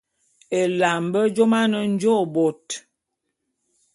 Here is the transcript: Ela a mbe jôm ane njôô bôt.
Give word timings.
Ela 0.61 0.89
a 0.95 1.01
mbe 1.05 1.19
jôm 1.35 1.53
ane 1.61 1.79
njôô 1.93 2.21
bôt. 2.33 2.63